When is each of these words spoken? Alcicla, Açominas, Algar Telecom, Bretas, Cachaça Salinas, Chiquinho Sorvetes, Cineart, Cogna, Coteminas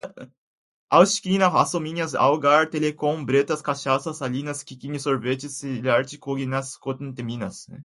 Alcicla, 0.89 1.47
Açominas, 1.61 2.15
Algar 2.15 2.67
Telecom, 2.71 3.23
Bretas, 3.23 3.61
Cachaça 3.61 4.11
Salinas, 4.15 4.65
Chiquinho 4.67 4.99
Sorvetes, 4.99 5.57
Cineart, 5.59 6.17
Cogna, 6.17 6.59
Coteminas 6.79 7.67